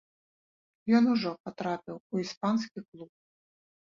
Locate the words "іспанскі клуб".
2.23-3.11